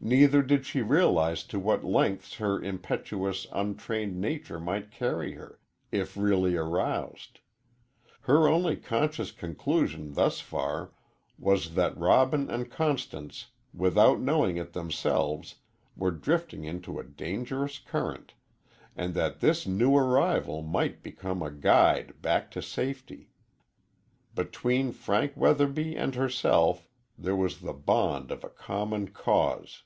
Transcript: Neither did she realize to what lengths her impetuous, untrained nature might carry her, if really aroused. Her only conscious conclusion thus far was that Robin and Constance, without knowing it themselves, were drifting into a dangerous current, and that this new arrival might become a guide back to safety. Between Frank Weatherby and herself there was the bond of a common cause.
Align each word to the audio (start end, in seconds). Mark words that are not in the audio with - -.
Neither 0.00 0.42
did 0.44 0.64
she 0.64 0.80
realize 0.80 1.42
to 1.42 1.58
what 1.58 1.82
lengths 1.82 2.34
her 2.36 2.62
impetuous, 2.62 3.48
untrained 3.50 4.16
nature 4.20 4.60
might 4.60 4.92
carry 4.92 5.32
her, 5.34 5.58
if 5.90 6.16
really 6.16 6.54
aroused. 6.54 7.40
Her 8.20 8.46
only 8.46 8.76
conscious 8.76 9.32
conclusion 9.32 10.12
thus 10.12 10.38
far 10.38 10.92
was 11.36 11.74
that 11.74 11.98
Robin 11.98 12.48
and 12.48 12.70
Constance, 12.70 13.46
without 13.74 14.20
knowing 14.20 14.56
it 14.56 14.72
themselves, 14.72 15.56
were 15.96 16.12
drifting 16.12 16.62
into 16.62 17.00
a 17.00 17.04
dangerous 17.04 17.80
current, 17.80 18.34
and 18.94 19.14
that 19.14 19.40
this 19.40 19.66
new 19.66 19.96
arrival 19.96 20.62
might 20.62 21.02
become 21.02 21.42
a 21.42 21.50
guide 21.50 22.22
back 22.22 22.52
to 22.52 22.62
safety. 22.62 23.32
Between 24.32 24.92
Frank 24.92 25.36
Weatherby 25.36 25.96
and 25.96 26.14
herself 26.14 26.88
there 27.18 27.34
was 27.34 27.62
the 27.62 27.72
bond 27.72 28.30
of 28.30 28.44
a 28.44 28.48
common 28.48 29.08
cause. 29.08 29.82